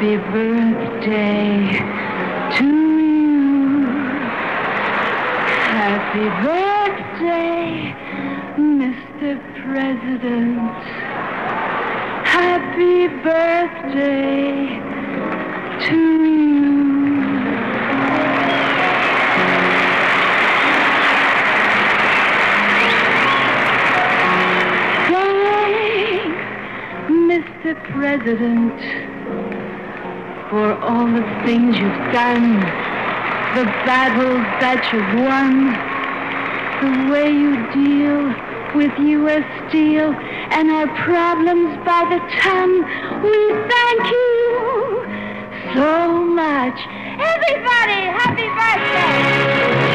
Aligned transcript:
Happy 0.00 0.16
birthday 0.32 1.76
to 2.56 2.64
you. 2.64 3.84
Happy 5.76 6.26
birthday, 6.40 7.60
Mr. 8.56 9.36
President. 9.60 10.80
Happy 12.24 13.08
birthday 13.22 14.80
to 15.86 15.98
you. 16.24 16.50
Mr. 27.28 27.74
President, 27.92 28.80
for 30.50 30.74
all 30.82 31.06
the 31.06 31.22
things 31.46 31.76
you've 31.78 32.12
done, 32.12 32.58
the 33.54 33.64
battles 33.86 34.42
that 34.58 34.82
you've 34.90 35.14
won, 35.22 35.70
the 36.82 37.12
way 37.12 37.30
you 37.30 37.54
deal 37.70 38.34
with 38.74 38.90
U.S. 38.98 39.46
Steel 39.68 40.12
and 40.50 40.70
our 40.70 40.88
problems 41.06 41.78
by 41.86 42.02
the 42.10 42.18
ton. 42.42 42.82
We 43.22 43.38
thank 43.70 44.02
you 44.10 45.06
so 45.74 46.24
much. 46.24 46.78
Everybody, 47.14 48.00
happy 48.10 48.48
birthday! 48.58 49.89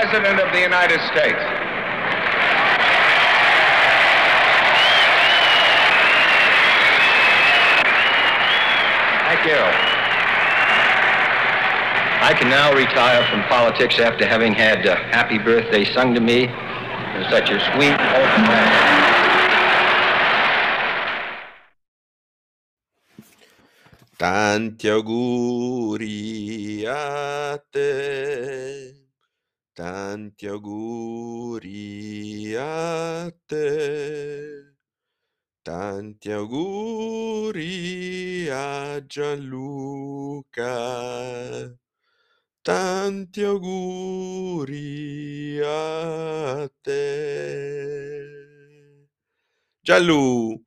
President 0.00 0.40
of 0.40 0.50
the 0.50 0.60
United 0.60 0.98
States. 1.12 1.42
Thank 9.28 9.44
you. 9.44 9.60
I 12.22 12.32
can 12.32 12.48
now 12.48 12.72
retire 12.74 13.28
from 13.28 13.42
politics 13.50 13.98
after 13.98 14.26
having 14.26 14.54
had 14.54 14.86
uh, 14.86 14.96
happy 14.96 15.36
birthday 15.36 15.84
sung 15.92 16.14
to 16.14 16.20
me 16.20 16.44
in 16.44 17.24
such 17.28 17.50
a 17.50 17.60
sweet, 17.72 17.92
open 17.92 18.42
manner. 18.48 18.80
Tanti 24.16 24.88
auguri 24.88 26.84
a 26.86 27.60
te, 27.70 28.99
tanti 29.80 30.44
auguri 30.46 32.52
a 32.54 33.32
te, 33.48 34.76
tanti 35.64 36.28
auguri 36.30 38.46
a 38.50 39.00
Gianluca, 39.06 40.74
tanti 42.62 43.42
auguri 43.42 45.58
a 45.64 46.68
te. 46.82 47.00
Gianlu, 49.80 50.62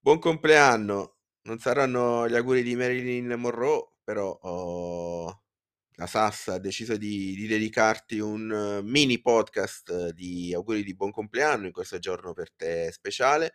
buon 0.00 0.18
compleanno! 0.18 1.16
Non 1.44 1.58
saranno 1.58 2.28
gli 2.28 2.34
auguri 2.36 2.62
di 2.62 2.76
Marilyn 2.76 3.32
Monroe, 3.38 3.92
però 4.04 4.38
oh, 4.42 5.40
la 6.00 6.06
SAS 6.06 6.48
ha 6.48 6.58
deciso 6.58 6.96
di, 6.96 7.34
di 7.34 7.46
dedicarti 7.46 8.18
un 8.20 8.50
eh, 8.50 8.82
mini 8.82 9.20
podcast 9.20 9.90
eh, 9.90 10.12
di 10.14 10.54
auguri 10.54 10.82
di 10.82 10.94
buon 10.94 11.10
compleanno 11.10 11.66
in 11.66 11.72
questo 11.72 11.98
giorno 11.98 12.32
per 12.32 12.50
te 12.54 12.90
speciale. 12.90 13.52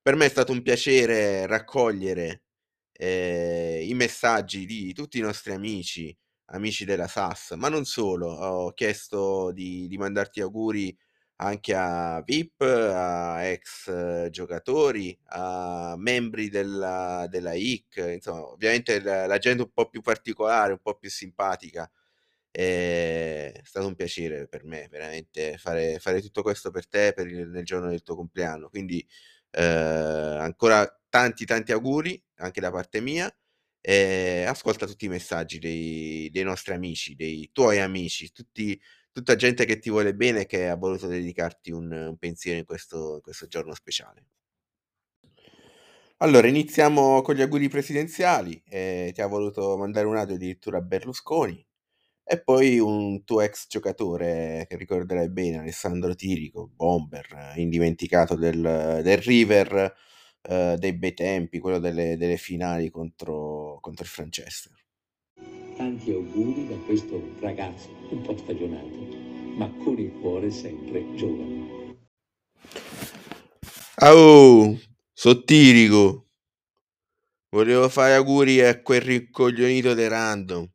Per 0.00 0.16
me 0.16 0.24
è 0.24 0.28
stato 0.30 0.52
un 0.52 0.62
piacere 0.62 1.46
raccogliere 1.46 2.44
eh, 2.92 3.84
i 3.86 3.92
messaggi 3.92 4.64
di 4.64 4.94
tutti 4.94 5.18
i 5.18 5.20
nostri 5.20 5.52
amici, 5.52 6.16
amici 6.46 6.86
della 6.86 7.08
SAS, 7.08 7.50
ma 7.58 7.68
non 7.68 7.84
solo. 7.84 8.28
Ho 8.28 8.72
chiesto 8.72 9.52
di, 9.52 9.86
di 9.86 9.98
mandarti 9.98 10.40
auguri 10.40 10.96
anche 11.36 11.74
a 11.74 12.22
VIP, 12.24 12.60
a 12.62 13.42
ex 13.44 13.88
eh, 13.88 14.28
giocatori, 14.30 15.16
a 15.26 15.94
membri 15.98 16.48
della, 16.48 17.26
della 17.28 17.52
IC, 17.54 17.96
insomma, 18.14 18.42
ovviamente 18.52 19.00
la, 19.02 19.26
la 19.26 19.38
gente 19.38 19.62
un 19.62 19.72
po' 19.72 19.88
più 19.88 20.00
particolare, 20.02 20.72
un 20.72 20.80
po' 20.80 20.96
più 20.96 21.10
simpatica. 21.10 21.90
È 22.50 23.52
stato 23.64 23.86
un 23.86 23.94
piacere 23.94 24.48
per 24.48 24.64
me 24.64 24.88
veramente 24.90 25.58
fare, 25.58 25.98
fare 25.98 26.22
tutto 26.22 26.40
questo 26.42 26.70
per 26.70 26.88
te 26.88 27.12
per 27.14 27.26
il- 27.26 27.48
nel 27.50 27.64
giorno 27.64 27.88
del 27.90 28.02
tuo 28.02 28.16
compleanno. 28.16 28.68
Quindi 28.70 29.06
eh, 29.50 29.62
ancora 29.62 30.86
tanti 31.08 31.44
tanti 31.44 31.72
auguri 31.72 32.22
anche 32.36 32.60
da 32.60 32.70
parte 32.70 33.00
mia. 33.00 33.30
E 33.80 34.44
ascolta 34.48 34.86
tutti 34.86 35.04
i 35.04 35.08
messaggi 35.08 35.58
dei, 35.60 36.28
dei 36.32 36.42
nostri 36.42 36.74
amici, 36.74 37.14
dei 37.14 37.50
tuoi 37.52 37.78
amici, 37.80 38.32
tutti, 38.32 38.80
tutta 39.16 39.34
gente 39.34 39.64
che 39.64 39.78
ti 39.78 39.88
vuole 39.88 40.14
bene 40.14 40.40
e 40.40 40.46
che 40.46 40.68
ha 40.68 40.76
voluto 40.76 41.06
dedicarti 41.06 41.70
un, 41.70 41.90
un 41.90 42.18
pensiero 42.18 42.58
in 42.58 42.66
questo, 42.66 43.14
in 43.14 43.20
questo 43.22 43.46
giorno 43.46 43.72
speciale. 43.72 44.26
Allora, 46.18 46.46
iniziamo 46.48 47.22
con 47.22 47.34
gli 47.34 47.40
auguri 47.40 47.70
presidenziali. 47.70 48.62
eh, 48.68 49.12
ti 49.14 49.22
ha 49.22 49.26
voluto 49.26 49.78
mandare 49.78 50.06
un 50.06 50.16
audio 50.16 50.34
addirittura 50.34 50.76
a 50.78 50.82
Berlusconi 50.82 51.66
e 52.24 52.42
poi 52.42 52.78
un 52.78 53.24
tuo 53.24 53.40
ex 53.40 53.68
giocatore 53.68 54.66
che 54.68 54.76
ricorderai 54.76 55.30
bene, 55.30 55.60
Alessandro 55.60 56.14
Tirico, 56.14 56.68
bomber, 56.74 57.54
indimenticato 57.56 58.34
del, 58.34 59.00
del 59.02 59.18
River 59.18 59.94
eh, 60.42 60.76
dei 60.78 60.92
bei 60.92 61.14
tempi, 61.14 61.58
quello 61.58 61.78
delle, 61.78 62.18
delle 62.18 62.36
finali 62.36 62.90
contro, 62.90 63.78
contro 63.80 64.04
il 64.04 64.10
Franchester. 64.10 64.85
Tanti 65.96 66.12
auguri 66.12 66.68
da 66.68 66.76
questo 66.84 67.22
ragazzo 67.40 67.88
un 68.10 68.20
po' 68.20 68.36
stagionato, 68.36 69.16
ma 69.56 69.66
con 69.82 69.98
il 69.98 70.12
cuore 70.20 70.50
sempre 70.50 71.14
giovane. 71.14 71.96
Oh, 74.02 74.78
sottirico, 75.14 76.28
volevo 77.48 77.88
fare 77.88 78.12
auguri 78.12 78.60
a 78.60 78.82
quel 78.82 79.00
rincoglionito 79.00 79.94
di 79.94 80.06
random 80.06 80.70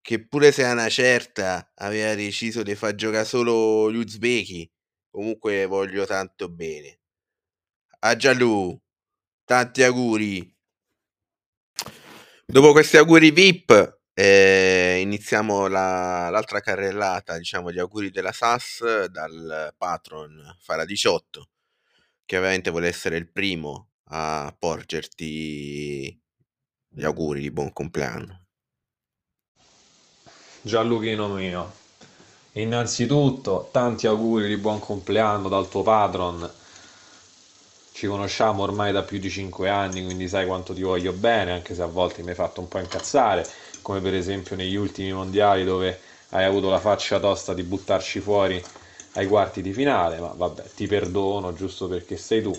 che 0.00 0.24
pure 0.24 0.52
se 0.52 0.64
a 0.64 0.70
una 0.70 0.88
certa 0.88 1.72
aveva 1.74 2.14
deciso 2.14 2.62
di 2.62 2.76
far 2.76 2.94
giocare 2.94 3.24
solo 3.24 3.90
gli 3.90 3.96
uzbeki, 3.96 4.70
comunque 5.10 5.66
voglio 5.66 6.06
tanto 6.06 6.48
bene. 6.48 7.00
A 8.00 8.14
Gialù, 8.14 8.80
tanti 9.44 9.82
auguri. 9.82 10.56
Dopo 12.46 12.70
questi 12.70 12.96
auguri 12.96 13.32
VIP, 13.32 13.97
eh, 14.20 14.98
iniziamo 15.00 15.68
la- 15.68 16.28
l'altra 16.30 16.60
carrellata, 16.60 17.38
diciamo, 17.38 17.70
gli 17.70 17.78
auguri 17.78 18.10
della 18.10 18.32
SAS 18.32 19.04
dal 19.06 19.72
patron 19.76 20.56
Fara 20.60 20.84
18, 20.84 21.50
che 22.24 22.36
ovviamente 22.36 22.70
vuole 22.70 22.88
essere 22.88 23.16
il 23.16 23.30
primo 23.30 23.90
a 24.10 24.52
porgerti 24.58 26.20
gli 26.88 27.04
auguri 27.04 27.40
di 27.42 27.50
buon 27.52 27.72
compleanno. 27.72 28.46
Gianluchino 30.62 31.28
mio, 31.28 31.72
innanzitutto 32.52 33.68
tanti 33.72 34.06
auguri 34.08 34.48
di 34.48 34.56
buon 34.56 34.80
compleanno 34.80 35.48
dal 35.48 35.68
tuo 35.68 35.82
patron. 35.82 36.50
Ci 37.92 38.06
conosciamo 38.06 38.62
ormai 38.62 38.92
da 38.92 39.02
più 39.02 39.18
di 39.18 39.28
5 39.30 39.68
anni, 39.68 40.04
quindi 40.04 40.28
sai 40.28 40.46
quanto 40.46 40.72
ti 40.72 40.82
voglio 40.82 41.12
bene, 41.12 41.52
anche 41.52 41.74
se 41.74 41.82
a 41.82 41.86
volte 41.86 42.22
mi 42.22 42.30
hai 42.30 42.34
fatto 42.34 42.60
un 42.60 42.68
po' 42.68 42.78
incazzare, 42.78 43.46
come 43.88 44.00
per 44.02 44.14
esempio 44.14 44.54
negli 44.54 44.76
ultimi 44.76 45.10
mondiali 45.14 45.64
dove 45.64 45.98
hai 46.30 46.44
avuto 46.44 46.68
la 46.68 46.78
faccia 46.78 47.18
tosta 47.18 47.54
di 47.54 47.62
buttarci 47.62 48.20
fuori 48.20 48.62
ai 49.14 49.26
quarti 49.26 49.62
di 49.62 49.72
finale, 49.72 50.18
ma 50.18 50.30
vabbè, 50.36 50.62
ti 50.76 50.86
perdono 50.86 51.54
giusto 51.54 51.88
perché 51.88 52.18
sei 52.18 52.42
tu. 52.42 52.54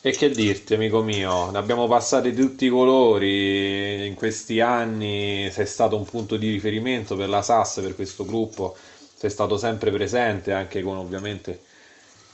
E 0.00 0.10
che 0.10 0.30
dirti, 0.30 0.74
amico 0.74 1.00
mio, 1.00 1.52
ne 1.52 1.58
abbiamo 1.58 1.86
passati 1.86 2.34
tutti 2.34 2.64
i 2.64 2.68
colori 2.68 4.04
in 4.04 4.14
questi 4.14 4.60
anni, 4.60 5.48
sei 5.52 5.66
stato 5.66 5.96
un 5.96 6.04
punto 6.04 6.36
di 6.36 6.50
riferimento 6.50 7.14
per 7.14 7.28
la 7.28 7.40
SAS, 7.40 7.78
per 7.80 7.94
questo 7.94 8.24
gruppo, 8.24 8.74
sei 9.14 9.30
stato 9.30 9.56
sempre 9.56 9.92
presente 9.92 10.52
anche 10.52 10.82
con 10.82 10.96
ovviamente 10.96 11.60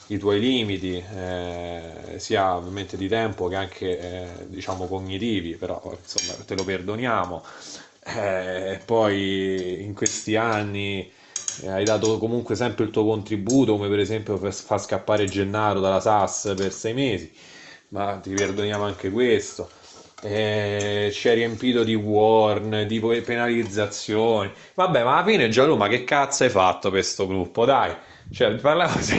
i 0.07 0.17
tuoi 0.17 0.39
limiti, 0.39 0.95
eh, 1.15 2.15
sia 2.17 2.55
ovviamente 2.55 2.97
di 2.97 3.07
tempo 3.07 3.47
che 3.47 3.55
anche 3.55 3.99
eh, 3.99 4.47
diciamo 4.47 4.87
cognitivi, 4.87 5.55
però 5.55 5.81
insomma 5.99 6.33
te 6.45 6.55
lo 6.55 6.63
perdoniamo. 6.63 7.43
Eh, 8.05 8.81
poi 8.85 9.81
in 9.83 9.93
questi 9.93 10.35
anni 10.35 11.09
eh, 11.61 11.69
hai 11.69 11.85
dato 11.85 12.17
comunque 12.17 12.55
sempre 12.55 12.83
il 12.85 12.89
tuo 12.91 13.05
contributo, 13.05 13.73
come 13.73 13.87
per 13.89 13.99
esempio 13.99 14.37
per 14.37 14.53
far 14.53 14.81
scappare 14.81 15.27
Gennaro 15.27 15.79
dalla 15.79 15.99
SAS 16.01 16.53
per 16.57 16.73
sei 16.73 16.93
mesi, 16.93 17.31
ma 17.89 18.17
ti 18.17 18.33
perdoniamo 18.33 18.83
anche 18.83 19.09
questo. 19.11 19.71
Eh, 20.21 21.09
ci 21.13 21.27
hai 21.27 21.35
riempito 21.35 21.83
di 21.83 21.95
warn, 21.95 22.85
di 22.87 22.99
penalizzazioni. 23.25 24.51
Vabbè, 24.75 25.03
ma 25.03 25.17
alla 25.17 25.25
fine 25.25 25.49
Gianlu, 25.49 25.75
ma 25.75 25.87
che 25.89 26.03
cazzo 26.05 26.43
hai 26.43 26.49
fatto 26.49 26.89
per 26.89 26.99
questo 26.99 27.27
gruppo? 27.27 27.65
Dai, 27.65 27.93
cioè, 28.29 28.53
parla 28.55 28.87
così. 28.87 29.17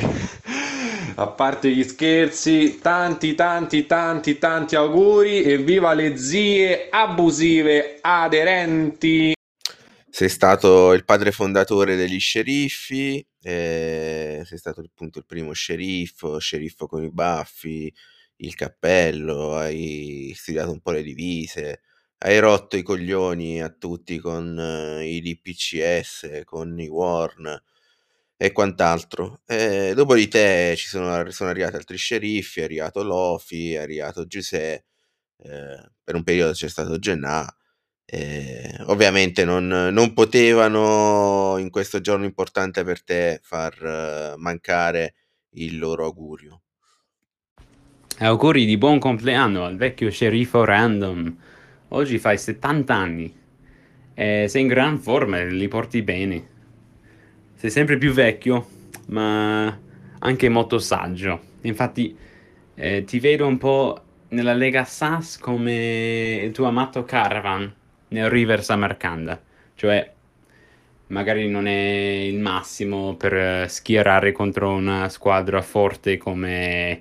A 1.17 1.29
parte 1.29 1.71
gli 1.71 1.85
scherzi, 1.85 2.81
tanti, 2.81 3.37
tanti, 3.37 3.87
tanti, 3.87 4.37
tanti 4.37 4.75
auguri 4.75 5.45
e 5.45 5.59
viva 5.59 5.95
le 5.95 6.17
zie 6.17 6.89
abusive 6.91 7.99
aderenti. 8.01 9.33
Sei 10.11 10.29
stato 10.29 10.93
il 10.93 11.05
padre 11.05 11.31
fondatore 11.31 11.95
degli 11.95 12.19
sceriffi, 12.19 13.25
eh, 13.41 14.43
sei 14.45 14.59
stato 14.59 14.81
appunto 14.81 15.21
il 15.21 15.25
primo 15.25 15.53
sceriffo, 15.53 16.39
sceriffo 16.39 16.89
con 16.89 17.05
i 17.05 17.13
baffi, 17.13 17.95
il 18.39 18.55
cappello, 18.57 19.55
hai 19.55 20.33
studiato 20.35 20.73
un 20.73 20.81
po' 20.81 20.91
le 20.91 21.05
divise, 21.05 21.83
hai 22.19 22.41
rotto 22.41 22.77
i 22.77 22.83
coglioni 22.83 23.63
a 23.63 23.69
tutti 23.69 24.19
con 24.19 24.59
eh, 24.59 25.07
i 25.07 25.21
DPCS, 25.21 26.41
con 26.45 26.77
i 26.81 26.89
Warn 26.89 27.63
e 28.45 28.53
quant'altro. 28.53 29.41
E 29.47 29.93
dopo 29.95 30.15
di 30.15 30.29
te 30.29 30.75
ci 30.77 30.87
sono, 30.87 31.31
sono 31.31 31.49
arrivati 31.49 31.77
altri 31.77 31.97
sceriffi, 31.97 32.61
è 32.61 32.65
arrivato 32.65 33.03
Lofi, 33.03 33.73
è 33.73 33.79
arrivato 33.79 34.27
Giuseppe, 34.27 34.85
eh, 35.39 35.91
per 36.03 36.15
un 36.15 36.23
periodo 36.23 36.53
c'è 36.53 36.69
stato 36.69 36.99
Gennà. 36.99 37.47
Eh, 38.05 38.77
ovviamente 38.89 39.47
non, 39.47 39.67
non, 39.67 40.13
potevano 40.13 41.57
in 41.57 41.71
questo 41.71 42.03
giorno 42.03 42.27
importante 42.27 42.85
per 42.85 43.03
te 43.03 43.41
far 43.43 44.35
uh, 44.37 44.39
mancare 44.39 45.15
il 45.53 45.79
loro 45.79 46.05
augurio. 46.05 46.61
Auguri 48.19 48.67
di 48.67 48.77
buon 48.77 48.99
compleanno 48.99 49.65
al 49.65 49.79
vecchio 49.79 50.11
sceriffo 50.11 50.65
random. 50.65 51.37
Oggi 51.89 52.19
fai 52.19 52.37
70 52.37 52.95
anni 52.95 53.35
e 54.13 54.47
sei 54.49 54.61
in 54.61 54.69
gran 54.69 54.99
forma 54.99 55.39
e 55.39 55.51
li 55.51 55.67
porti 55.67 56.03
bene. 56.03 56.53
Sei 57.57 57.71
sempre 57.71 57.99
più 57.99 58.13
vecchio, 58.13 58.67
ma 59.07 59.79
anche 60.19 60.49
molto 60.49 60.79
saggio. 60.79 61.41
Infatti 61.63 62.17
eh, 62.75 63.05
ti 63.05 63.21
vedo 63.21 63.47
un 63.47 63.59
po' 63.59 64.01
nella 64.29 64.53
Lega 64.55 64.85
SAS 64.85 65.39
come 65.39 66.41
il 66.43 66.53
tuo 66.53 66.67
amato 66.67 67.05
Caravan 67.05 67.73
nel 68.09 68.29
River 68.29 68.63
Samarcanda. 68.63 69.41
Cioè, 69.75 70.13
magari 71.09 71.49
non 71.49 71.67
è 71.67 71.71
il 72.27 72.39
massimo 72.39 73.15
per 73.15 73.69
schierare 73.71 74.33
contro 74.33 74.73
una 74.73 75.09
squadra 75.09 75.63
forte 75.63 76.17
come 76.17 77.01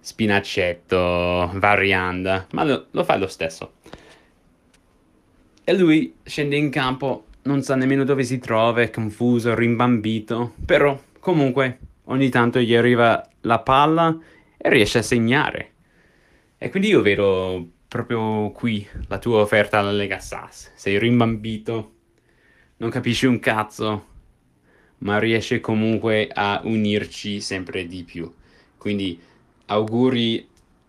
Spinaccetto, 0.00 1.50
Varianda, 1.54 2.46
ma 2.52 2.64
lo, 2.64 2.86
lo 2.90 3.04
fa 3.04 3.16
lo 3.16 3.28
stesso. 3.28 3.74
E 5.64 5.72
lui 5.74 6.16
scende 6.24 6.56
in 6.56 6.70
campo, 6.70 7.26
non 7.42 7.62
sa 7.62 7.74
nemmeno 7.74 8.04
dove 8.04 8.24
si 8.24 8.38
trova, 8.38 8.82
è 8.82 8.90
confuso, 8.90 9.54
rimbambito, 9.54 10.54
però 10.64 11.00
comunque 11.18 11.78
ogni 12.04 12.28
tanto 12.28 12.60
gli 12.60 12.74
arriva 12.74 13.28
la 13.40 13.58
palla 13.60 14.16
e 14.56 14.68
riesce 14.68 14.98
a 14.98 15.02
segnare. 15.02 15.70
E 16.58 16.70
quindi 16.70 16.88
io 16.88 17.02
vedo 17.02 17.68
proprio 17.88 18.50
qui 18.52 18.86
la 19.08 19.18
tua 19.18 19.40
offerta 19.40 19.78
alla 19.78 19.92
Lega 19.92 20.20
SAS. 20.20 20.72
Sei 20.74 20.98
rimbambito, 20.98 21.92
non 22.76 22.90
capisci 22.90 23.26
un 23.26 23.40
cazzo, 23.40 24.06
ma 24.98 25.18
riesce 25.18 25.60
comunque 25.60 26.28
a 26.32 26.60
unirci 26.64 27.40
sempre 27.40 27.86
di 27.86 28.04
più. 28.04 28.32
Quindi 28.76 29.20
auguri 29.66 30.48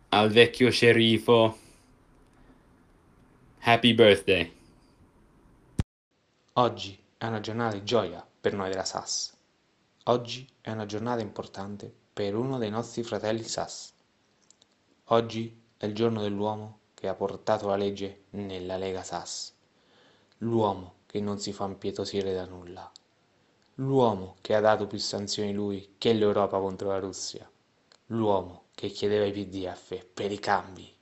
al 0.10 0.32
vecchio 0.32 0.70
sceriffo. 0.70 1.58
Happy 3.60 3.94
birthday. 3.94 4.52
Oggi 6.58 7.04
è 7.18 7.26
una 7.26 7.40
giornata 7.40 7.76
di 7.76 7.84
gioia 7.84 8.24
per 8.40 8.54
noi 8.54 8.70
della 8.70 8.86
SAS. 8.86 9.36
Oggi 10.04 10.48
è 10.62 10.70
una 10.70 10.86
giornata 10.86 11.20
importante 11.20 11.92
per 12.14 12.36
uno 12.36 12.60
dei 12.60 12.70
nostri 12.70 13.02
fratelli 13.02 13.42
SAS. 13.42 13.92
Oggi 15.06 15.60
è 15.76 15.88
il 15.88 15.96
giorno 15.96 16.22
dell'uomo 16.22 16.82
che 16.94 17.08
ha 17.08 17.16
portato 17.16 17.66
la 17.66 17.76
legge 17.76 18.26
nella 18.32 18.78
Lega 18.78 19.02
SAS. 19.02 19.52
L'uomo 20.38 20.98
che 21.08 21.20
non 21.20 21.40
si 21.40 21.52
fa 21.54 21.66
impietosire 21.66 22.36
da 22.36 22.46
nulla. 22.46 22.92
L'uomo 23.78 24.36
che 24.40 24.54
ha 24.54 24.60
dato 24.60 24.86
più 24.86 25.00
sanzioni 25.00 25.54
lui 25.54 25.96
che 25.98 26.14
l'Europa 26.14 26.60
contro 26.60 26.90
la 26.90 27.00
Russia. 27.00 27.50
L'uomo 28.08 28.66
che 28.76 28.90
chiedeva 28.90 29.24
ai 29.24 29.32
pdf 29.32 30.06
per 30.14 30.32
i 30.32 30.38
cambi. 30.38 30.96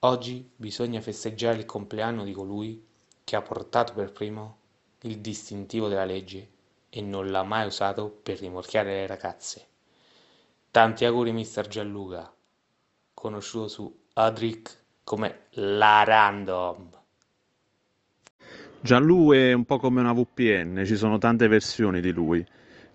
Oggi 0.00 0.50
bisogna 0.56 1.00
festeggiare 1.00 1.58
il 1.58 1.66
compleanno 1.66 2.24
di 2.24 2.32
colui 2.32 2.84
che 3.26 3.34
ha 3.34 3.42
portato 3.42 3.92
per 3.92 4.12
primo 4.12 4.58
il 5.00 5.18
distintivo 5.18 5.88
della 5.88 6.04
legge 6.04 6.48
e 6.88 7.00
non 7.00 7.28
l'ha 7.28 7.42
mai 7.42 7.66
usato 7.66 8.08
per 8.08 8.38
rimorchiare 8.38 8.90
le 8.90 9.06
ragazze. 9.08 9.66
Tanti 10.70 11.04
auguri 11.04 11.32
mister 11.32 11.66
Gianluca, 11.66 12.32
conosciuto 13.12 13.66
su 13.66 14.00
Adric 14.12 14.78
come 15.02 15.46
la 15.54 16.04
Random. 16.04 16.90
Gianlu 18.78 19.32
è 19.32 19.52
un 19.52 19.64
po' 19.64 19.78
come 19.78 19.98
una 19.98 20.12
VPN, 20.12 20.84
ci 20.84 20.94
sono 20.94 21.18
tante 21.18 21.48
versioni 21.48 22.00
di 22.00 22.12
lui 22.12 22.46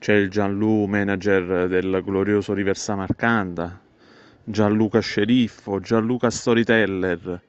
c'è 0.01 0.13
il 0.13 0.31
Gianlu 0.31 0.85
manager 0.85 1.67
del 1.67 2.01
glorioso 2.03 2.53
River 2.53 2.75
Samarcanda, 2.75 3.79
Gianluca 4.43 4.99
Sceriffo, 4.99 5.79
Gianluca 5.79 6.31
Storyteller, 6.31 7.39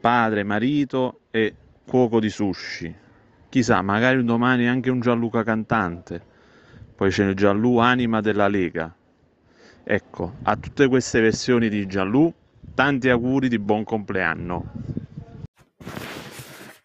padre, 0.00 0.42
marito 0.42 1.20
e 1.30 1.54
cuoco 1.90 2.20
di 2.20 2.30
sushi. 2.30 2.94
Chissà, 3.48 3.82
magari 3.82 4.18
un 4.18 4.26
domani 4.26 4.68
anche 4.68 4.90
un 4.90 5.00
Gianluca 5.00 5.42
cantante. 5.42 6.22
Poi 6.94 7.10
c'è 7.10 7.24
il 7.24 7.34
Gianlu 7.34 7.78
anima 7.78 8.20
della 8.20 8.46
Lega. 8.46 8.94
Ecco, 9.82 10.36
a 10.44 10.56
tutte 10.56 10.86
queste 10.86 11.20
versioni 11.20 11.68
di 11.68 11.88
Gianlu, 11.88 12.32
tanti 12.74 13.08
auguri 13.08 13.48
di 13.48 13.58
buon 13.58 13.82
compleanno. 13.82 14.72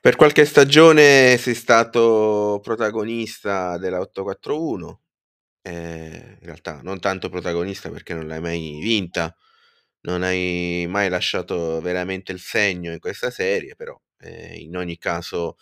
Per 0.01 0.15
qualche 0.15 0.43
stagione 0.43 1.37
sei 1.37 1.53
stato 1.53 2.59
protagonista 2.63 3.77
della 3.77 3.99
841, 3.99 5.01
eh, 5.61 6.37
in 6.39 6.45
realtà 6.45 6.79
non 6.81 6.99
tanto 6.99 7.29
protagonista 7.29 7.91
perché 7.91 8.15
non 8.15 8.25
l'hai 8.25 8.41
mai 8.41 8.79
vinta, 8.81 9.35
non 10.01 10.23
hai 10.23 10.87
mai 10.89 11.09
lasciato 11.09 11.79
veramente 11.79 12.31
il 12.31 12.39
segno 12.39 12.91
in 12.91 12.99
questa 12.99 13.29
serie, 13.29 13.75
però 13.75 13.99
eh, 14.25 14.55
in 14.57 14.75
ogni 14.75 14.97
caso 14.97 15.57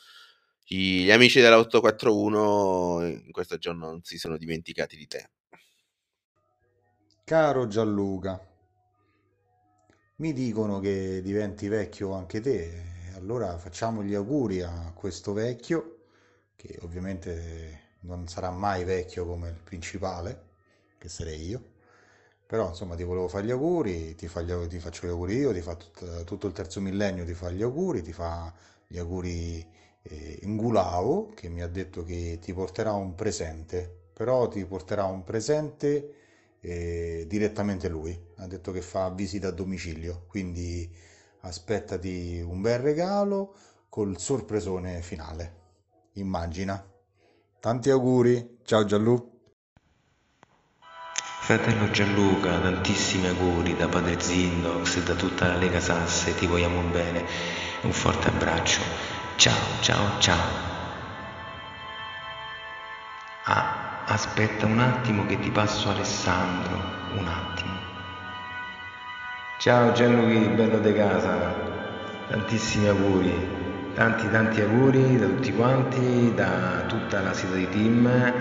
gli 0.65 1.11
amici 1.11 1.41
della 1.41 1.59
841 1.59 3.05
in 3.05 3.31
questo 3.31 3.57
giorno 3.57 3.87
non 3.87 4.03
si 4.03 4.17
sono 4.17 4.37
dimenticati 4.37 4.95
di 4.95 5.07
te. 5.07 5.29
Caro 7.25 7.67
Gianluca, 7.67 8.39
mi 10.17 10.33
dicono 10.33 10.79
che 10.79 11.21
diventi 11.21 11.67
vecchio 11.67 12.13
anche 12.13 12.41
te 12.41 12.91
allora 13.23 13.57
facciamo 13.57 14.03
gli 14.03 14.13
auguri 14.13 14.61
a 14.61 14.91
questo 14.93 15.31
vecchio, 15.31 16.07
che 16.55 16.77
ovviamente 16.81 17.97
non 18.01 18.27
sarà 18.27 18.51
mai 18.51 18.83
vecchio 18.83 19.25
come 19.25 19.49
il 19.49 19.61
principale, 19.63 20.49
che 20.97 21.07
sarei 21.07 21.47
io, 21.47 21.63
però 22.53 22.67
insomma 22.67 22.93
ti 22.93 23.01
volevo 23.01 23.27
fare 23.27 23.47
gli 23.47 23.49
auguri, 23.49 24.13
ti, 24.13 24.27
gli, 24.27 24.67
ti 24.67 24.77
faccio 24.77 25.07
gli 25.07 25.09
auguri 25.09 25.37
io, 25.37 25.51
ti 25.51 25.61
fa 25.61 25.73
tut, 25.73 26.23
tutto 26.23 26.45
il 26.45 26.53
terzo 26.53 26.81
millennio, 26.81 27.25
ti 27.25 27.33
fa 27.33 27.49
gli 27.49 27.63
auguri, 27.63 28.03
ti 28.03 28.13
fa 28.13 28.53
gli 28.85 28.99
auguri 28.99 29.65
eh, 30.03 30.39
Ingulao, 30.43 31.31
che 31.33 31.49
mi 31.49 31.63
ha 31.63 31.67
detto 31.67 32.03
che 32.03 32.37
ti 32.39 32.53
porterà 32.53 32.91
un 32.91 33.15
presente, 33.15 33.91
però 34.13 34.47
ti 34.49 34.63
porterà 34.65 35.05
un 35.05 35.23
presente 35.23 36.13
eh, 36.59 37.25
direttamente 37.27 37.89
lui, 37.89 38.15
ha 38.35 38.45
detto 38.45 38.71
che 38.71 38.83
fa 38.83 39.09
visita 39.09 39.47
a 39.47 39.51
domicilio, 39.51 40.25
quindi 40.27 40.87
aspettati 41.39 42.39
un 42.39 42.61
bel 42.61 42.77
regalo 42.77 43.55
col 43.89 44.19
sorpresone 44.19 45.01
finale. 45.01 45.53
Immagina. 46.13 46.87
Tanti 47.59 47.89
auguri, 47.89 48.59
ciao 48.61 48.85
Gianlu. 48.85 49.32
Fratello 51.45 51.91
Gianluca, 51.91 52.57
tantissimi 52.57 53.27
auguri 53.27 53.75
da 53.75 53.89
padre 53.89 54.17
Zindox 54.17 54.95
e 54.95 55.03
da 55.03 55.13
tutta 55.13 55.47
la 55.47 55.57
Lega 55.57 55.81
Sasse, 55.81 56.33
ti 56.35 56.47
vogliamo 56.47 56.79
bene. 56.83 57.25
Un 57.81 57.91
forte 57.91 58.29
abbraccio. 58.29 58.79
Ciao, 59.35 59.81
ciao, 59.81 60.19
ciao. 60.19 60.41
Ah. 63.43 63.81
Aspetta 64.05 64.65
un 64.65 64.79
attimo 64.79 65.25
che 65.25 65.39
ti 65.39 65.49
passo 65.49 65.89
Alessandro, 65.89 66.75
un 67.17 67.25
attimo. 67.25 67.71
Ciao 69.59 69.93
Gianluigi, 69.93 70.47
bello 70.47 70.79
de 70.79 70.93
casa, 70.93 71.53
tantissimi 72.27 72.87
auguri, 72.87 73.47
tanti 73.95 74.29
tanti 74.29 74.61
auguri 74.61 75.17
da 75.17 75.25
tutti 75.25 75.53
quanti, 75.53 76.33
da 76.35 76.83
tutta 76.85 77.21
la 77.21 77.33
sita 77.33 77.55
di 77.55 77.69
team, 77.69 78.33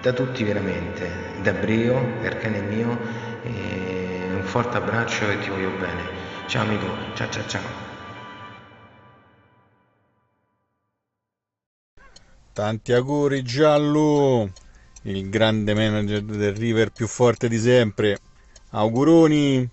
da 0.00 0.12
tutti 0.12 0.44
veramente, 0.44 1.10
da 1.42 1.52
Brio, 1.52 2.00
per 2.20 2.38
cane 2.38 2.60
mio, 2.60 2.88
un 2.88 4.42
forte 4.44 4.76
abbraccio 4.76 5.28
e 5.30 5.38
ti 5.40 5.48
voglio 5.48 5.70
bene. 5.78 6.02
Ciao 6.46 6.62
amico, 6.62 6.86
ciao 7.14 7.28
ciao 7.30 7.46
ciao. 7.46 7.86
Tanti 12.52 12.92
auguri 12.92 13.42
Giallo, 13.42 14.50
il 15.02 15.28
grande 15.30 15.74
manager 15.74 16.22
del 16.22 16.54
River 16.54 16.90
più 16.90 17.06
forte 17.06 17.48
di 17.48 17.58
sempre. 17.58 18.18
Auguroni! 18.70 19.68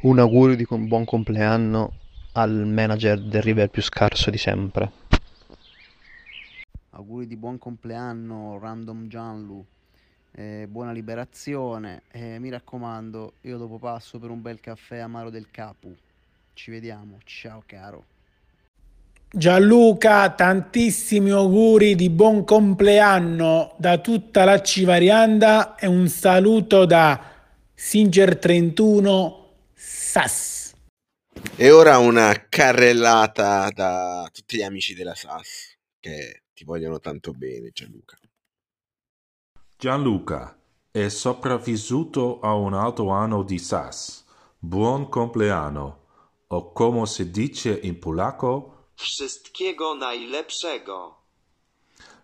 Un 0.00 0.18
augurio 0.18 0.56
di 0.56 0.66
buon 0.68 1.04
compleanno 1.04 1.92
al 2.32 2.66
manager 2.66 3.20
del 3.20 3.42
River 3.42 3.68
più 3.68 3.82
scarso 3.82 4.30
di 4.30 4.38
sempre. 4.38 5.05
Auguri 6.96 7.26
di 7.26 7.36
buon 7.36 7.58
compleanno, 7.58 8.58
Random 8.58 9.06
Gianlu. 9.06 9.62
Eh, 10.32 10.66
buona 10.66 10.92
liberazione. 10.92 12.04
E 12.10 12.38
mi 12.38 12.48
raccomando, 12.48 13.34
io 13.42 13.58
dopo 13.58 13.76
passo 13.76 14.18
per 14.18 14.30
un 14.30 14.40
bel 14.40 14.60
caffè 14.60 14.96
amaro 14.96 15.28
del 15.28 15.48
Capu. 15.50 15.94
Ci 16.54 16.70
vediamo. 16.70 17.18
Ciao 17.24 17.62
caro. 17.66 18.04
Gianluca, 19.28 20.30
tantissimi 20.30 21.28
auguri 21.28 21.96
di 21.96 22.08
buon 22.08 22.44
compleanno 22.44 23.74
da 23.76 23.98
tutta 23.98 24.44
la 24.44 24.62
Civarianda 24.62 25.74
e 25.74 25.86
un 25.86 26.08
saluto 26.08 26.86
da 26.86 27.20
Singer31 27.76 29.34
Sass. 29.74 30.72
E 31.56 31.70
ora 31.70 31.98
una 31.98 32.46
carrellata 32.48 33.68
da 33.68 34.26
tutti 34.32 34.56
gli 34.56 34.62
amici 34.62 34.94
della 34.94 35.14
SAS 35.14 35.76
che 36.00 36.40
ti 36.56 36.64
vogliono 36.64 36.98
tanto 36.98 37.32
bene, 37.32 37.70
Gianluca. 37.70 38.18
Gianluca 39.76 40.58
è 40.90 41.08
sopravvissuto 41.08 42.40
a 42.40 42.54
un 42.54 42.72
altro 42.72 43.10
anno 43.10 43.42
di 43.42 43.58
SAS. 43.58 44.24
Buon 44.58 45.10
compleanno, 45.10 46.04
o 46.46 46.72
come 46.72 47.04
si 47.04 47.30
dice 47.30 47.78
in 47.82 47.98
polacco, 47.98 48.88
Wszystkiego 48.94 49.94
najlepszego. 49.96 51.24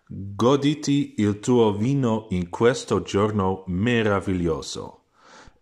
goditi 0.07 1.13
il 1.17 1.39
tuo 1.39 1.71
vino 1.73 2.25
in 2.31 2.49
questo 2.49 3.03
giorno 3.03 3.63
meraviglioso. 3.67 5.03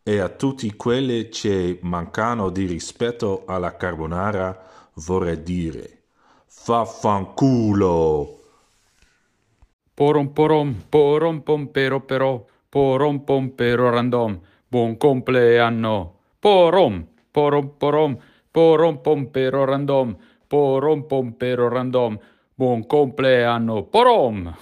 E 0.01 0.19
a 0.19 0.29
tutti 0.29 0.73
quelli 0.77 1.27
che 1.27 1.77
mancano 1.81 2.49
di 2.49 2.65
rispetto 2.65 3.43
alla 3.45 3.75
carbonara 3.75 4.89
vorrei 4.93 5.43
dire, 5.43 6.03
vaffanculo! 6.65 8.39
Porom 10.01 10.33
porom, 10.33 10.85
porom 10.89 11.43
pompero 11.43 12.01
però, 12.01 12.43
porom 12.67 13.23
pompero 13.23 13.91
random, 13.91 14.41
buon 14.67 14.97
compleanno. 14.97 16.17
Porom, 16.39 17.07
porom 17.29 17.77
porom, 17.77 18.17
porom 18.49 18.99
pompero 18.99 19.63
random, 19.63 20.17
porom 20.47 21.05
pompero 21.05 21.69
random, 21.69 22.19
buon 22.55 22.87
compleanno. 22.87 23.83
Porom! 23.83 24.57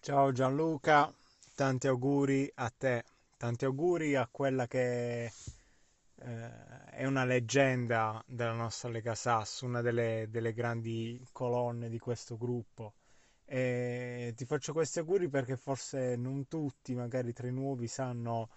Ciao 0.00 0.32
Gianluca, 0.32 1.14
tanti 1.54 1.86
auguri 1.86 2.50
a 2.56 2.72
te, 2.76 3.04
tanti 3.36 3.66
auguri 3.66 4.16
a 4.16 4.28
quella 4.28 4.66
che 4.66 5.26
eh, 5.26 5.30
è 6.90 7.06
una 7.06 7.24
leggenda 7.24 8.20
della 8.26 8.54
nostra 8.54 8.88
Lega 8.88 9.14
Sass, 9.14 9.60
una 9.60 9.80
delle, 9.80 10.26
delle 10.28 10.52
grandi 10.52 11.24
colonne 11.30 11.88
di 11.88 12.00
questo 12.00 12.36
gruppo. 12.36 12.94
E 13.46 14.32
ti 14.36 14.44
faccio 14.46 14.72
questi 14.72 14.98
auguri 15.00 15.28
perché 15.28 15.56
forse 15.56 16.16
non 16.16 16.48
tutti, 16.48 16.94
magari 16.94 17.32
tra 17.32 17.46
i 17.46 17.52
nuovi, 17.52 17.86
sanno 17.88 18.48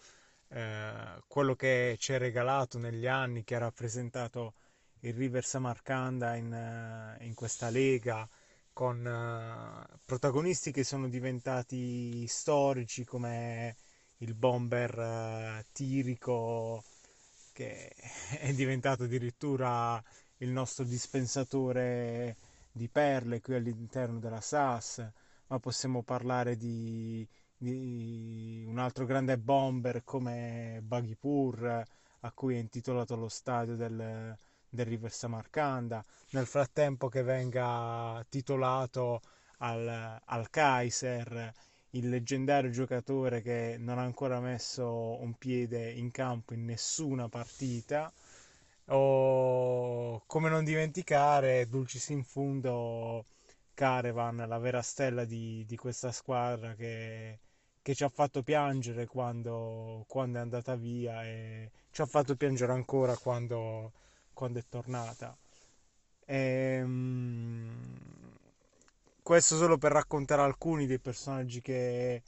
eh, 0.50 1.22
quello 1.28 1.56
che 1.56 1.96
ci 2.00 2.14
hai 2.14 2.20
regalato 2.20 2.80
negli 2.80 3.08
anni, 3.08 3.44
che 3.44 3.56
ha 3.56 3.60
rappresentato 3.60 4.54
il 5.02 5.14
River 5.14 5.44
Samarcanda 5.44 6.36
in, 6.36 6.54
eh, 6.54 7.26
in 7.26 7.34
questa 7.34 7.70
lega 7.70 8.28
con 8.74 9.06
eh, 9.06 9.98
protagonisti 10.06 10.72
che 10.72 10.84
sono 10.84 11.08
diventati 11.10 12.28
storici 12.28 13.04
come 13.06 13.76
il 14.18 14.34
bomber 14.36 14.98
eh, 14.98 15.66
Tirico 15.72 16.84
che 17.54 17.92
è 18.40 18.54
diventato 18.54 19.04
addirittura 19.04 20.02
il 20.38 20.50
nostro 20.50 20.84
dispensatore 20.84 22.38
di 22.78 22.88
perle 22.88 23.42
qui 23.42 23.56
all'interno 23.56 24.20
della 24.20 24.40
SAS, 24.40 25.06
ma 25.48 25.60
possiamo 25.60 26.04
parlare 26.04 26.56
di, 26.56 27.28
di 27.58 28.64
un 28.66 28.78
altro 28.80 29.06
grande 29.06 29.38
bomber 29.38 30.04
come 30.06 30.80
Baghipur 30.84 31.84
a 32.22 32.32
cui 32.32 32.56
è 32.56 32.60
intitolato 32.60 33.16
lo 33.16 33.28
stadio 33.28 33.76
del, 33.76 34.36
del 34.70 34.86
River 34.86 35.12
Samarcanda, 35.12 36.04
nel 36.32 36.46
frattempo 36.46 37.10
che 37.10 37.24
venga 37.24 38.26
titolato 38.30 39.22
al, 39.60 40.22
al 40.24 40.50
Kaiser, 40.50 41.54
il 41.92 42.10
leggendario 42.10 42.70
giocatore 42.70 43.42
che 43.42 43.78
non 43.80 43.98
ha 43.98 44.04
ancora 44.04 44.40
messo 44.40 45.20
un 45.22 45.34
piede 45.34 45.90
in 45.92 46.12
campo 46.12 46.54
in 46.54 46.66
nessuna 46.66 47.28
partita, 47.30 48.12
o 48.90 50.24
come 50.26 50.50
non 50.50 50.64
dimenticare 50.64 51.68
Dulcis 51.68 52.10
in 52.10 52.24
fundo 52.24 53.26
Caravan, 53.74 54.46
la 54.48 54.58
vera 54.58 54.82
stella 54.82 55.26
di, 55.26 55.64
di 55.68 55.76
questa 55.76 56.12
squadra 56.12 56.74
che, 56.74 57.40
che, 57.82 57.94
ci 57.96 58.04
ha 58.04 58.10
fatto 58.10 58.42
piangere 58.44 59.06
quando, 59.06 60.04
quando, 60.08 60.40
è 60.40 60.42
andata 60.42 60.76
via 60.76 61.24
e 61.26 61.72
ci 61.92 62.02
ha 62.02 62.06
fatto 62.06 62.36
piangere 62.36 62.72
ancora 62.72 63.16
quando, 63.18 63.92
quando 64.34 64.60
è 64.60 64.64
tornata. 64.68 65.38
E, 66.26 66.82
um, 66.82 67.98
questo 69.22 69.58
solo 69.58 69.78
per 69.78 69.92
raccontare 69.92 70.42
alcuni 70.42 70.88
dei 70.88 71.00
personaggi 71.00 71.62
che, 71.62 72.24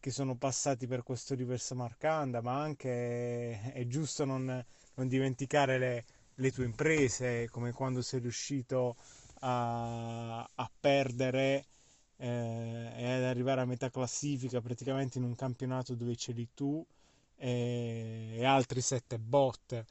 che 0.00 0.10
sono 0.10 0.34
passati 0.36 0.86
per 0.86 1.02
questo 1.02 1.34
River 1.34 1.60
Samarcanda, 1.60 2.40
ma 2.40 2.60
anche 2.60 3.72
è 3.72 3.86
giusto 3.86 4.24
non, 4.24 4.64
non 4.94 5.08
dimenticare 5.08 5.78
le, 5.78 6.04
le, 6.34 6.52
tue 6.52 6.64
imprese, 6.64 7.48
come 7.50 7.72
quando 7.72 8.02
sei 8.02 8.20
riuscito 8.20 8.96
a, 9.40 10.40
a 10.42 10.70
perdere 10.80 11.64
eh, 12.16 12.92
e 12.96 13.12
ad 13.12 13.24
arrivare 13.24 13.62
a 13.62 13.66
metà 13.66 13.90
classifica 13.90 14.60
praticamente 14.60 15.18
in 15.18 15.24
un 15.24 15.34
campionato 15.34 15.94
dove 15.94 16.14
c'eri 16.16 16.48
tu 16.54 16.84
e, 17.36 18.34
e 18.36 18.44
altri 18.44 18.80
sette 18.80 19.18
bot 19.18 19.84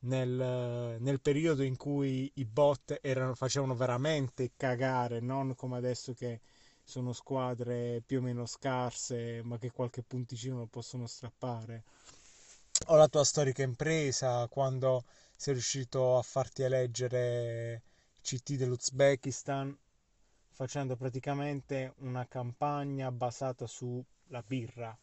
nel, 0.00 0.96
nel, 0.98 1.20
periodo 1.20 1.62
in 1.62 1.76
cui 1.76 2.30
i 2.34 2.44
bot 2.44 2.98
erano, 3.02 3.34
facevano 3.34 3.74
veramente 3.74 4.52
cagare, 4.56 5.20
non 5.20 5.54
come 5.54 5.76
adesso 5.76 6.14
che 6.14 6.40
sono 6.82 7.12
squadre 7.12 8.02
più 8.04 8.18
o 8.18 8.22
meno 8.22 8.46
scarse, 8.46 9.42
ma 9.44 9.58
che 9.58 9.70
qualche 9.70 10.02
punticino 10.02 10.58
lo 10.58 10.66
possono 10.66 11.06
strappare. 11.06 11.84
O 12.90 12.96
la 12.96 13.08
tua 13.08 13.24
storica 13.24 13.62
impresa, 13.62 14.48
quando 14.48 15.04
sei 15.36 15.54
riuscito 15.54 16.18
a 16.18 16.22
farti 16.22 16.62
eleggere 16.62 17.82
CT 18.20 18.54
dell'Uzbekistan, 18.54 19.76
facendo 20.50 20.96
praticamente 20.96 21.94
una 21.98 22.26
campagna 22.26 23.12
basata 23.12 23.66
sulla 23.66 24.42
birra 24.44 24.98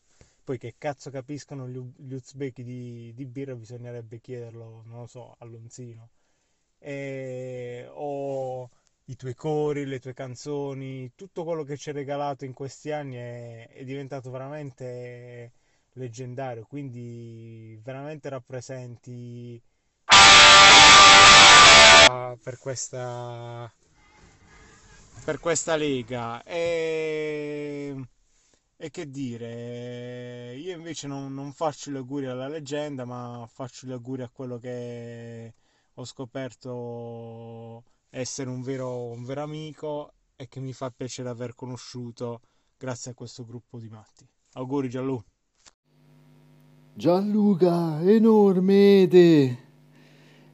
poi 0.48 0.58
che 0.58 0.76
cazzo 0.78 1.10
capiscono 1.10 1.68
gli, 1.68 1.78
gli 1.98 2.14
uzbeki 2.14 2.64
di, 2.64 3.14
di, 3.14 3.26
birra 3.26 3.54
bisognerebbe 3.54 4.22
chiederlo, 4.22 4.82
non 4.86 5.00
lo 5.00 5.06
so, 5.06 5.36
a 5.38 5.44
Lonzino. 5.44 6.10
E, 6.80 7.86
o 7.92 8.70
i 9.06 9.16
tuoi 9.18 9.34
cori, 9.34 9.86
le 9.86 10.00
tue 10.00 10.14
canzoni, 10.14 11.12
tutto 11.16 11.44
quello 11.44 11.64
che 11.64 11.76
ci 11.76 11.90
hai 11.90 11.96
regalato 11.96 12.46
in 12.46 12.54
questi 12.54 12.92
anni 12.92 13.16
è, 13.16 13.68
è 13.70 13.84
diventato 13.84 14.32
veramente 14.32 15.52
leggendario, 15.98 16.66
quindi 16.66 17.80
veramente 17.84 18.30
rappresenti 18.30 19.62
per 22.44 22.58
questa 22.58 23.72
per 25.26 25.40
questa 25.40 25.76
lega 25.76 26.42
e 26.44 27.96
e 28.80 28.92
che 28.92 29.10
dire, 29.10 30.56
io 30.56 30.76
invece 30.76 31.08
non, 31.08 31.34
non, 31.34 31.52
faccio 31.52 31.90
gli 31.90 31.96
auguri 31.96 32.28
alla 32.28 32.48
leggenda, 32.48 33.06
ma 33.06 33.48
faccio 33.52 33.88
gli 33.88 33.92
auguri 33.92 34.22
a 34.22 34.30
quello 34.30 34.60
che 34.60 35.56
ho 35.96 36.06
scoperto 36.06 37.84
essere 38.12 38.50
un 38.52 38.62
vero, 38.62 39.06
un 39.08 39.24
vero 39.24 39.42
amico 39.42 40.14
e 40.36 40.48
che 40.48 40.60
mi 40.60 40.74
fa 40.74 40.92
piacere 40.92 41.28
aver 41.28 41.56
conosciuto 41.56 42.42
grazie 42.78 43.12
a 43.12 43.14
questo 43.16 43.44
gruppo 43.46 43.80
di 43.80 43.90
matti. 43.90 44.30
Auguri 44.54 44.90
Gianlu. 44.90 45.24
Gianluca, 46.98 48.02
enorme 48.02 49.08
te! 49.08 49.58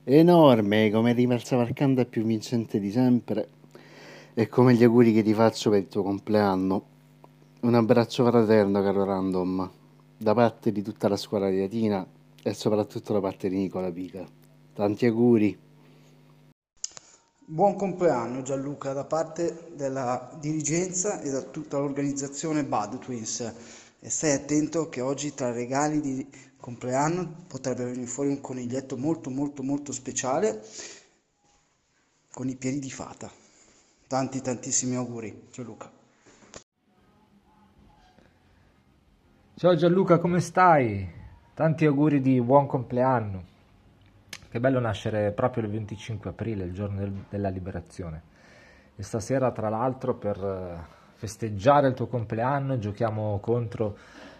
Enorme, 0.04 0.92
come 0.92 1.14
rima 1.14 1.36
il 1.36 1.44
Samarcanda 1.46 2.04
più 2.04 2.26
vincente 2.26 2.82
di 2.82 2.92
sempre 2.92 3.48
e 4.34 4.50
come 4.50 4.74
gli 4.74 4.84
auguri 4.84 5.14
che 5.14 5.24
ti 5.24 5.34
faccio 5.34 5.70
per 5.70 5.80
il 5.80 5.88
tuo 5.88 6.04
compleanno. 6.04 6.86
Un 7.62 7.76
abbraccio 7.76 8.26
fraterno, 8.26 8.82
caro 8.82 9.06
Random, 9.06 9.72
da 10.18 10.34
parte 10.34 10.74
di 10.74 10.82
tutta 10.82 11.08
la 11.08 11.16
squadra 11.16 11.50
di 11.50 11.62
Latina 11.62 12.06
e 12.44 12.54
soprattutto 12.54 13.14
da 13.14 13.22
parte 13.22 13.48
di 13.48 13.56
Nicola 13.56 13.90
Pica. 13.90 14.26
Tanti 14.74 15.06
auguri! 15.06 15.58
Buon 17.46 17.78
compleanno 17.78 18.42
Gianluca 18.42 18.92
da 18.92 19.06
parte 19.06 19.72
della 19.78 20.30
dirigenza 20.42 21.22
e 21.22 21.30
da 21.30 21.42
tutta 21.42 21.78
l'organizzazione 21.78 22.66
Bad 22.66 23.00
Twins 23.00 23.82
e 24.05 24.10
stai 24.10 24.33
attento 24.33 24.89
che 24.89 25.00
oggi 25.00 25.33
tra 25.33 25.53
regali 25.53 26.01
di 26.01 26.29
compleanno 26.57 27.45
potrebbe 27.48 27.86
venire 27.86 28.05
fuori 28.05 28.27
un 28.27 28.41
coniglietto 28.41 28.98
molto 28.98 29.29
molto 29.29 29.63
molto 29.63 29.93
speciale 29.93 30.62
con 32.29 32.50
i 32.50 32.57
piedi 32.57 32.79
di 32.79 32.91
fata. 32.91 33.31
Tanti 34.05 34.41
tantissimi 34.41 34.95
auguri 34.95 35.48
Gianluca. 35.50 35.89
Ciao 39.55 39.75
Gianluca, 39.75 40.17
come 40.17 40.41
stai? 40.41 41.10
Tanti 41.53 41.86
auguri 41.86 42.19
di 42.19 42.41
buon 42.41 42.67
compleanno. 42.67 43.43
Che 44.50 44.60
bello 44.60 44.81
nascere 44.81 45.31
proprio 45.31 45.63
il 45.63 45.69
25 45.69 46.29
aprile, 46.31 46.65
il 46.65 46.74
giorno 46.74 47.00
del- 47.00 47.24
della 47.29 47.48
liberazione. 47.50 48.22
E 48.98 49.01
stasera, 49.01 49.51
tra 49.51 49.69
l'altro, 49.69 50.15
per 50.15 50.38
eh, 50.43 51.02
festeggiare 51.24 51.88
il 51.88 51.94
tuo 51.94 52.08
compleanno, 52.08 52.77
giochiamo 52.77 53.39
contro 53.39 53.98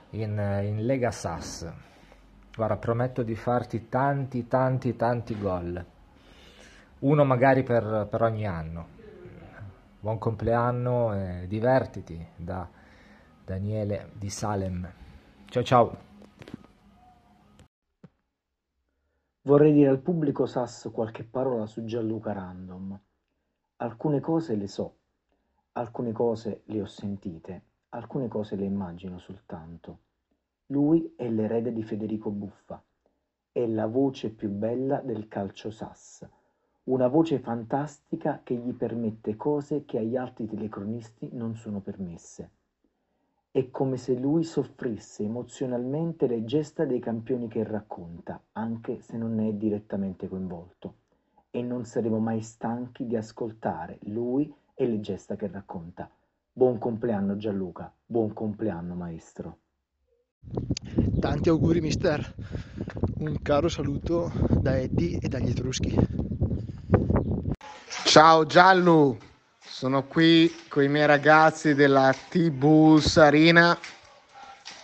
in, 0.10 0.32
in 0.66 0.86
Lega 0.86 1.12
Sass. 1.12 1.66
Guarda, 2.54 2.76
prometto 2.76 3.24
di 3.24 3.36
farti 3.36 3.88
tanti, 3.88 4.50
tanti, 4.50 4.94
tanti 4.98 5.40
gol. 5.40 5.86
Uno 7.00 7.24
magari 7.24 7.64
per, 7.64 8.06
per 8.12 8.22
ogni 8.22 8.46
anno. 8.46 8.88
Buon 9.98 10.18
compleanno 10.18 11.14
e 11.14 11.48
divertiti 11.48 12.22
da 12.36 12.68
Daniele 13.46 14.10
di 14.12 14.30
Salem. 14.30 14.92
Ciao 15.46 15.64
ciao. 15.64 15.98
Vorrei 19.44 19.72
dire 19.72 19.90
al 19.90 20.00
pubblico 20.00 20.46
SAS 20.46 20.90
qualche 20.94 21.24
parola 21.24 21.66
su 21.66 21.86
Gianluca 21.86 22.34
Random. 22.34 23.00
Alcune 23.78 24.20
cose 24.20 24.56
le 24.56 24.68
so, 24.68 24.98
alcune 25.74 26.12
cose 26.12 26.62
le 26.66 26.82
ho 26.82 26.86
sentite, 26.86 27.64
alcune 27.90 28.28
cose 28.28 28.56
le 28.56 28.66
immagino 28.66 29.18
soltanto. 29.18 30.00
Lui 30.68 31.14
è 31.16 31.28
l'erede 31.28 31.74
di 31.74 31.84
Federico 31.84 32.30
Buffa, 32.30 32.82
è 33.52 33.66
la 33.66 33.88
voce 33.88 34.30
più 34.30 34.50
bella 34.50 35.00
del 35.00 35.28
calcio 35.28 35.72
SAS, 35.72 36.28
una 36.86 37.08
voce 37.08 37.40
fantastica 37.40 38.42
che 38.44 38.56
gli 38.56 38.74
permette 38.74 39.36
cose 39.36 39.84
che 39.86 39.98
agli 39.98 40.16
altri 40.16 40.48
telecronisti 40.48 41.30
non 41.32 41.56
sono 41.56 41.80
permesse. 41.80 42.52
È 43.50 43.70
come 43.72 43.98
se 43.98 44.16
lui 44.16 44.44
soffrisse 44.44 45.24
emozionalmente 45.24 46.28
le 46.28 46.44
gesta 46.44 46.86
dei 46.86 47.00
campioni 47.00 47.48
che 47.48 47.64
racconta, 47.64 48.42
anche 48.54 49.00
se 49.00 49.18
non 49.18 49.36
ne 49.36 49.50
è 49.50 49.54
direttamente 49.54 50.28
coinvolto. 50.28 50.96
E 51.52 51.62
non 51.62 51.86
saremo 51.86 52.18
mai 52.20 52.42
stanchi 52.42 53.06
di 53.06 53.16
ascoltare 53.16 54.00
lui 54.02 54.52
e 54.76 54.88
le 54.88 55.00
gesta 55.00 55.36
che 55.36 55.50
racconta. 55.52 56.10
Buon 56.52 56.78
compleanno 56.78 57.38
Gianluca, 57.38 57.92
buon 58.06 58.34
compleanno 58.34 58.94
maestro. 58.96 59.58
Tanti 61.20 61.50
auguri 61.50 61.82
mister, 61.82 62.36
un 63.20 63.42
caro 63.42 63.70
saluto 63.70 64.32
da 64.50 64.78
Eddie 64.78 65.20
e 65.20 65.28
dagli 65.30 65.50
Etruschi. 65.50 65.96
Ciao 68.06 68.46
Giallu, 68.46 69.18
sono 69.58 70.04
qui 70.04 70.54
con 70.68 70.84
i 70.84 70.90
miei 70.90 71.08
ragazzi 71.08 71.74
della 71.74 72.14
T-Bulls 72.30 73.18
Arena. 73.18 73.78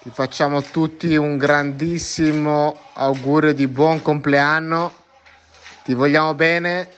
Ti 0.02 0.10
facciamo 0.10 0.62
tutti 0.62 1.15
un 1.15 1.38
grandissimo 1.38 2.80
augurio 2.93 3.54
di 3.54 3.67
buon 3.67 4.02
compleanno. 4.02 4.93
Ti 5.84 5.93
vogliamo 5.93 6.34
bene. 6.34 6.89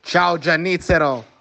Ciao 0.00 0.38
Giannizzero. 0.38 1.35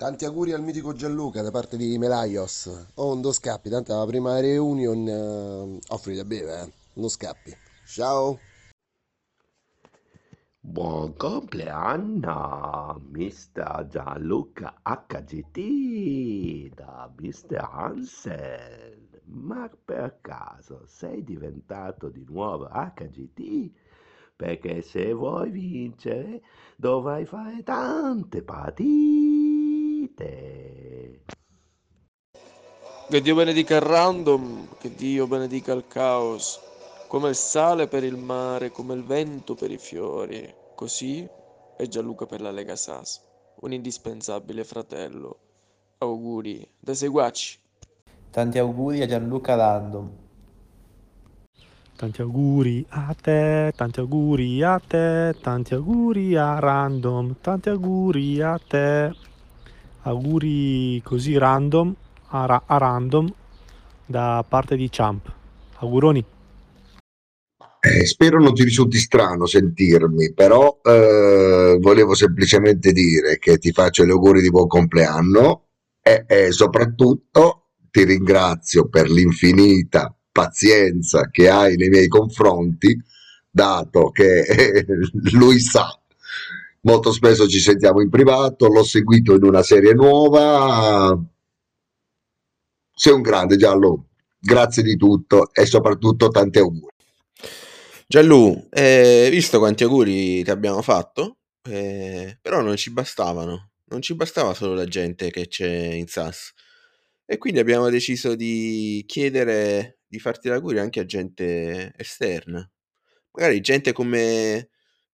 Tanti 0.00 0.24
auguri 0.24 0.54
al 0.54 0.62
mitico 0.62 0.94
Gianluca 0.94 1.42
da 1.42 1.50
parte 1.50 1.76
di 1.76 1.98
Melaios. 1.98 2.88
Oh, 2.94 3.12
non 3.12 3.34
scappi, 3.34 3.68
tanto 3.68 3.92
alla 3.92 4.06
prima 4.06 4.40
reunion 4.40 5.06
eh, 5.06 5.78
offri 5.88 6.16
da 6.16 6.24
bere, 6.24 6.62
eh. 6.62 6.72
Non 6.94 7.10
scappi. 7.10 7.54
Ciao. 7.84 8.38
Buon 10.58 11.14
compleanno, 11.16 12.98
Mr. 13.10 13.88
Gianluca 13.90 14.80
HGT 14.82 16.72
da 16.74 17.12
Mr. 17.18 17.68
Hansen. 17.70 19.20
Ma 19.24 19.68
per 19.84 20.20
caso 20.22 20.80
sei 20.86 21.22
diventato 21.22 22.08
di 22.08 22.24
nuovo 22.26 22.70
HGT? 22.72 23.70
Perché 24.34 24.80
se 24.80 25.12
vuoi 25.12 25.50
vincere 25.50 26.40
dovrai 26.74 27.26
fare 27.26 27.62
tante 27.62 28.42
partite. 28.42 29.39
Che 33.10 33.20
Dio 33.20 33.34
benedica 33.34 33.74
il 33.74 33.82
random, 33.82 34.68
che 34.78 34.94
Dio 34.94 35.26
benedica 35.26 35.74
il 35.74 35.86
caos, 35.86 36.58
come 37.06 37.28
il 37.28 37.34
sale 37.34 37.86
per 37.86 38.02
il 38.04 38.16
mare, 38.16 38.70
come 38.70 38.94
il 38.94 39.04
vento 39.04 39.54
per 39.54 39.70
i 39.70 39.76
fiori. 39.76 40.54
Così 40.74 41.28
è 41.76 41.86
Gianluca 41.86 42.24
per 42.24 42.40
la 42.40 42.50
Lega 42.50 42.76
Sas, 42.76 43.20
un 43.60 43.72
indispensabile 43.72 44.64
fratello. 44.64 45.38
Auguri 45.98 46.66
da 46.78 46.94
Seguaci. 46.94 47.58
Tanti 48.30 48.58
auguri 48.58 49.02
a 49.02 49.06
Gianluca 49.06 49.54
Random. 49.54 50.10
Tanti 51.96 52.22
auguri 52.22 52.86
a 52.88 53.14
te, 53.20 53.74
tanti 53.76 54.00
auguri 54.00 54.62
a 54.62 54.78
te, 54.78 55.36
tanti 55.42 55.74
auguri 55.74 56.36
a 56.36 56.58
Random, 56.58 57.36
tanti 57.42 57.68
auguri 57.68 58.40
a 58.40 58.58
te. 58.66 59.28
Auguri 60.02 61.00
così 61.02 61.36
random 61.36 61.94
a, 62.28 62.46
ra- 62.46 62.62
a 62.66 62.78
Random 62.78 63.32
da 64.06 64.44
parte 64.46 64.76
di 64.76 64.88
Champ. 64.90 65.32
Auguroni. 65.78 66.24
Eh, 67.82 68.04
spero 68.04 68.38
non 68.38 68.52
ti 68.52 68.62
risulti 68.62 68.98
strano 68.98 69.46
sentirmi, 69.46 70.34
però 70.34 70.80
eh, 70.82 71.78
volevo 71.80 72.14
semplicemente 72.14 72.92
dire 72.92 73.38
che 73.38 73.56
ti 73.56 73.72
faccio 73.72 74.04
gli 74.04 74.10
auguri 74.10 74.42
di 74.42 74.50
buon 74.50 74.66
compleanno 74.66 75.68
e, 76.02 76.24
e 76.26 76.52
soprattutto 76.52 77.70
ti 77.90 78.04
ringrazio 78.04 78.88
per 78.88 79.10
l'infinita 79.10 80.14
pazienza 80.30 81.28
che 81.30 81.48
hai 81.48 81.76
nei 81.76 81.88
miei 81.88 82.08
confronti, 82.08 82.96
dato 83.50 84.10
che 84.10 84.40
eh, 84.40 84.86
lui 85.32 85.58
sa, 85.58 85.99
molto 86.82 87.12
spesso 87.12 87.48
ci 87.48 87.60
sentiamo 87.60 88.00
in 88.00 88.08
privato, 88.08 88.68
l'ho 88.68 88.82
seguito 88.84 89.34
in 89.34 89.44
una 89.44 89.62
serie 89.62 89.94
nuova. 89.94 91.18
Sei 92.92 93.12
un 93.12 93.22
grande 93.22 93.56
Giallo, 93.56 94.08
grazie 94.38 94.82
di 94.82 94.96
tutto 94.96 95.52
e 95.52 95.66
soprattutto 95.66 96.28
tanti 96.28 96.58
auguri. 96.58 96.94
Gianlu, 98.06 98.66
eh, 98.70 99.28
visto 99.30 99.58
quanti 99.58 99.84
auguri 99.84 100.42
ti 100.42 100.50
abbiamo 100.50 100.82
fatto, 100.82 101.36
eh, 101.62 102.36
però 102.42 102.60
non 102.60 102.76
ci 102.76 102.90
bastavano, 102.90 103.70
non 103.84 104.02
ci 104.02 104.16
bastava 104.16 104.52
solo 104.52 104.74
la 104.74 104.86
gente 104.86 105.30
che 105.30 105.46
c'è 105.46 105.68
in 105.68 106.08
SAS. 106.08 106.52
E 107.24 107.38
quindi 107.38 107.60
abbiamo 107.60 107.88
deciso 107.88 108.34
di 108.34 109.04
chiedere 109.06 110.00
di 110.08 110.18
farti 110.18 110.48
gli 110.48 110.52
auguri 110.52 110.80
anche 110.80 110.98
a 110.98 111.04
gente 111.04 111.92
esterna. 111.96 112.68
Magari 113.30 113.60
gente 113.60 113.92
come 113.92 114.69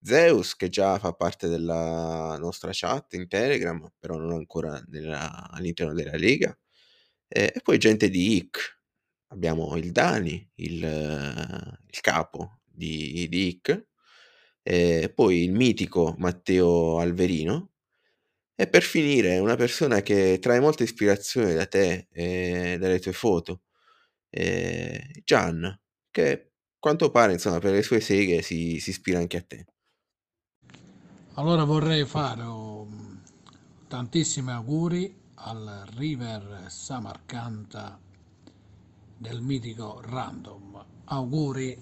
Zeus, 0.06 0.54
che 0.56 0.68
già 0.68 0.98
fa 0.98 1.12
parte 1.12 1.48
della 1.48 2.36
nostra 2.38 2.70
chat 2.72 3.14
in 3.14 3.28
Telegram, 3.28 3.90
però 3.98 4.16
non 4.16 4.32
ancora 4.32 4.80
nella- 4.88 5.50
all'interno 5.50 5.92
della 5.94 6.16
Lega. 6.16 6.56
E, 7.28 7.52
e 7.54 7.60
poi 7.62 7.78
gente 7.78 8.08
di 8.08 8.36
IC. 8.36 8.74
Abbiamo 9.28 9.76
il 9.76 9.90
Dani, 9.92 10.48
il, 10.56 10.74
il 10.82 12.00
capo 12.00 12.60
di, 12.64 13.26
di 13.28 13.48
IC, 13.48 13.86
e 14.62 15.12
poi 15.14 15.44
il 15.44 15.52
mitico 15.52 16.14
Matteo 16.18 16.98
Alverino. 17.00 17.72
E 18.54 18.68
per 18.68 18.82
finire, 18.82 19.38
una 19.38 19.56
persona 19.56 20.00
che 20.02 20.38
trae 20.40 20.60
molta 20.60 20.82
ispirazione 20.82 21.54
da 21.54 21.66
te 21.66 22.08
e 22.12 22.76
dalle 22.80 23.00
tue 23.00 23.12
foto, 23.12 23.62
Gian, 25.24 25.80
che 26.10 26.30
a 26.32 26.50
quanto 26.78 27.10
pare, 27.10 27.32
insomma, 27.32 27.58
per 27.58 27.72
le 27.72 27.82
sue 27.82 28.00
seghe 28.00 28.42
si, 28.42 28.78
si 28.80 28.90
ispira 28.90 29.18
anche 29.18 29.36
a 29.38 29.42
te. 29.42 29.66
Allora 31.38 31.64
vorrei 31.64 32.06
fare 32.06 32.44
un 32.44 33.18
tantissimi 33.88 34.52
auguri 34.52 35.14
al 35.34 35.84
River 35.94 36.64
Samarcanda 36.68 38.00
del 39.18 39.42
mitico 39.42 40.00
Random. 40.02 40.82
Auguri 41.04 41.78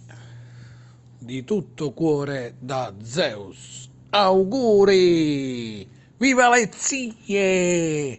di 1.20 1.44
tutto 1.44 1.92
cuore 1.92 2.56
da 2.58 2.92
Zeus. 3.00 3.88
Auguri! 4.10 5.88
Viva 6.16 6.50
le 6.50 6.70
zie! 6.72 8.18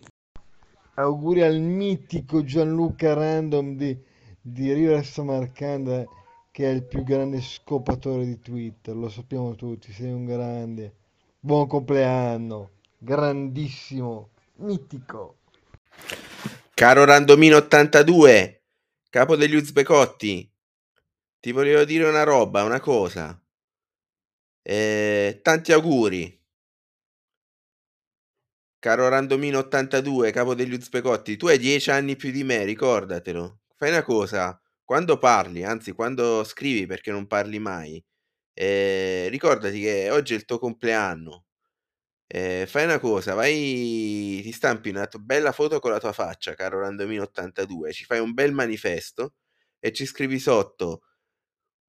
Auguri 0.94 1.42
al 1.42 1.60
mitico 1.60 2.46
Gianluca 2.46 3.14
Random 3.14 3.76
di, 3.76 3.98
di 4.40 4.72
River 4.72 5.06
Samarcanda 5.06 6.06
che 6.50 6.72
è 6.72 6.74
il 6.74 6.86
più 6.86 7.04
grande 7.04 7.42
scopatore 7.42 8.24
di 8.24 8.40
Twitter, 8.40 8.96
lo 8.96 9.10
sappiamo 9.10 9.54
tutti, 9.56 9.92
sei 9.92 10.14
un 10.14 10.24
grande. 10.24 11.04
Buon 11.46 11.68
compleanno, 11.68 12.72
grandissimo, 12.98 14.32
mitico. 14.56 15.42
Caro 16.74 17.06
Randomino 17.06 17.58
82, 17.58 18.64
capo 19.12 19.36
degli 19.36 19.54
Uzbecotti, 19.54 20.52
ti 21.40 21.52
volevo 21.52 21.84
dire 21.84 22.10
una 22.10 22.24
roba, 22.24 22.64
una 22.64 22.80
cosa. 22.80 23.40
Eh, 24.64 25.40
tanti 25.44 25.72
auguri. 25.72 26.44
Caro 28.80 29.08
Randomino 29.08 29.60
82, 29.60 30.32
capo 30.32 30.56
degli 30.56 30.74
Uzbecotti, 30.74 31.38
tu 31.38 31.46
hai 31.46 31.60
10 31.60 31.92
anni 31.92 32.16
più 32.16 32.32
di 32.32 32.44
me, 32.44 32.64
ricordatelo. 32.64 33.60
Fai 33.76 33.90
una 33.90 34.02
cosa, 34.02 34.60
quando 34.84 35.20
parli, 35.20 35.64
anzi 35.64 35.92
quando 35.92 36.44
scrivi 36.44 36.88
perché 36.88 37.12
non 37.12 37.28
parli 37.28 37.60
mai, 37.60 38.04
eh, 38.56 39.28
ricordati 39.30 39.82
che 39.82 40.10
oggi 40.10 40.34
è 40.34 40.38
il 40.38 40.46
tuo 40.46 40.60
compleanno. 40.60 41.46
Eh, 42.28 42.66
fai 42.68 42.86
una 42.86 43.00
cosa, 43.00 43.36
vai, 43.36 44.42
ti 44.44 44.52
stampi 44.52 44.90
una 44.90 45.08
bella 45.20 45.52
foto 45.52 45.80
con 45.80 45.92
la 45.92 46.00
tua 46.00 46.14
faccia, 46.14 46.56
caro 46.56 46.80
Randomino 46.80 47.24
82, 47.24 47.94
ci 47.94 48.06
fai 48.06 48.20
un 48.20 48.34
bel 48.34 48.52
manifesto 48.52 49.36
e 49.80 49.94
ci 49.94 50.06
scrivi 50.06 50.40
sotto 50.40 51.04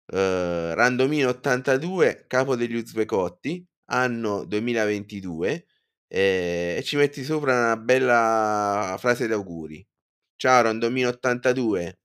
eh, 0.07 0.73
Randomino 0.75 1.29
82, 1.29 2.25
capo 2.27 2.55
degli 2.55 2.75
Uzbecotti, 2.75 3.65
anno 3.85 4.43
2022, 4.45 5.65
eh, 6.07 6.75
e 6.77 6.83
ci 6.83 6.97
metti 6.97 7.23
sopra 7.23 7.53
una 7.53 7.77
bella 7.77 8.95
frase 8.99 9.27
d'auguri. 9.27 9.85
Ciao 10.35 10.61
Randomino 10.63 11.09
82. 11.09 11.99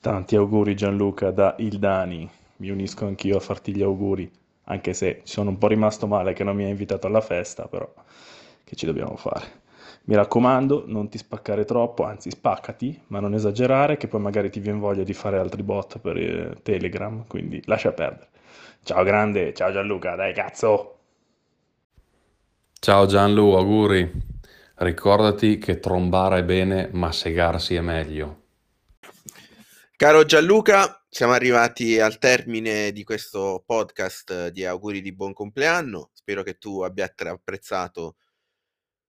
Tanti 0.00 0.36
auguri 0.36 0.76
Gianluca 0.76 1.30
da 1.30 1.56
Ildani, 1.58 2.30
mi 2.58 2.70
unisco 2.70 3.06
anch'io 3.06 3.36
a 3.36 3.40
farti 3.40 3.74
gli 3.74 3.82
auguri, 3.82 4.30
anche 4.64 4.94
se 4.94 5.22
ci 5.24 5.34
sono 5.34 5.50
un 5.50 5.58
po' 5.58 5.68
rimasto 5.68 6.06
male 6.06 6.32
che 6.32 6.44
non 6.44 6.56
mi 6.56 6.64
hai 6.64 6.70
invitato 6.70 7.06
alla 7.06 7.20
festa, 7.20 7.66
però 7.68 7.92
che 8.64 8.76
ci 8.76 8.86
dobbiamo 8.86 9.16
fare? 9.16 9.64
Mi 10.04 10.14
raccomando, 10.14 10.84
non 10.86 11.08
ti 11.08 11.18
spaccare 11.18 11.64
troppo, 11.64 12.04
anzi 12.04 12.30
spaccati, 12.30 13.02
ma 13.08 13.18
non 13.18 13.34
esagerare, 13.34 13.96
che 13.96 14.06
poi 14.06 14.20
magari 14.20 14.50
ti 14.50 14.60
viene 14.60 14.78
voglia 14.78 15.02
di 15.02 15.12
fare 15.12 15.38
altri 15.38 15.62
bot 15.62 15.98
per 15.98 16.16
eh, 16.16 16.56
Telegram, 16.62 17.26
quindi 17.26 17.60
lascia 17.66 17.92
perdere. 17.92 18.28
Ciao 18.84 19.02
grande, 19.02 19.52
ciao 19.52 19.72
Gianluca, 19.72 20.14
dai 20.14 20.32
cazzo! 20.32 20.92
Ciao 22.78 23.06
Gianlu, 23.06 23.54
auguri. 23.54 24.08
Ricordati 24.76 25.58
che 25.58 25.80
trombare 25.80 26.38
è 26.38 26.44
bene, 26.44 26.88
ma 26.92 27.10
segarsi 27.10 27.74
è 27.74 27.80
meglio. 27.80 28.42
Caro 29.96 30.24
Gianluca, 30.24 31.02
siamo 31.16 31.32
arrivati 31.32 31.98
al 31.98 32.18
termine 32.18 32.92
di 32.92 33.02
questo 33.02 33.62
podcast 33.64 34.48
di 34.48 34.66
auguri 34.66 35.00
di 35.00 35.14
buon 35.14 35.32
compleanno. 35.32 36.10
Spero 36.12 36.42
che 36.42 36.58
tu 36.58 36.82
abbia 36.82 37.10
apprezzato 37.16 38.16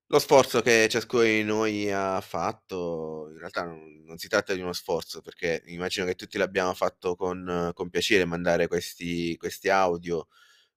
lo 0.08 0.20
sforzo 0.20 0.62
che 0.62 0.88
ciascuno 0.90 1.24
di 1.24 1.44
noi 1.44 1.92
ha 1.92 2.22
fatto. 2.22 3.28
In 3.32 3.40
realtà 3.40 3.66
non, 3.66 4.04
non 4.06 4.18
si 4.18 4.30
tratta 4.30 4.54
di 4.54 4.62
uno 4.62 4.72
sforzo, 4.72 5.20
perché 5.22 5.62
immagino 5.66 6.06
che 6.06 6.16
tutti 6.16 6.38
l'abbiamo 6.38 6.74
fatto 6.74 7.18
con, 7.18 7.72
con 7.74 7.90
piacere 7.90 8.24
mandare 8.24 8.68
questi, 8.68 9.36
questi 9.36 9.68
audio 9.68 10.28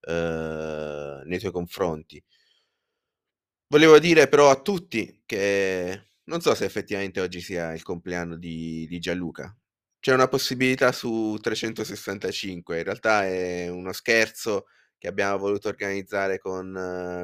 eh, 0.01 1.23
nei 1.25 1.39
tuoi 1.39 1.53
confronti. 1.53 2.21
Volevo 3.69 4.01
dire 4.01 4.29
però 4.29 4.51
a 4.51 4.61
tutti 4.61 5.23
che 5.25 6.09
non 6.25 6.41
so 6.41 6.55
se 6.57 6.65
effettivamente 6.65 7.21
oggi 7.21 7.41
sia 7.41 7.73
il 7.73 7.83
compleanno 7.85 8.37
di, 8.37 8.85
di 8.89 8.99
Gianluca. 8.99 9.60
C'è 10.01 10.15
una 10.15 10.29
possibilità 10.29 10.93
su 10.93 11.37
365, 11.41 12.79
in 12.79 12.85
realtà 12.85 13.27
è 13.27 13.69
uno 13.69 13.93
scherzo 13.93 14.67
che 14.97 15.09
abbiamo 15.09 15.37
voluto 15.39 15.69
organizzare 15.69 16.39
con, 16.39 16.75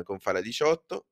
eh, 0.00 0.02
con 0.04 0.18
Fala 0.20 0.40
18. 0.42 1.06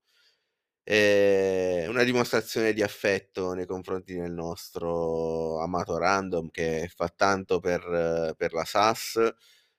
È 0.83 1.87
una 1.89 2.05
dimostrazione 2.05 2.73
di 2.75 2.83
affetto 2.83 3.55
nei 3.55 3.67
confronti 3.67 4.15
del 4.15 4.33
nostro 4.33 5.61
amato 5.63 5.97
random 5.99 6.51
che 6.51 6.91
fa 6.95 7.09
tanto 7.09 7.61
per, 7.61 8.35
per 8.37 8.53
la 8.53 8.65
SAS. 8.65 9.33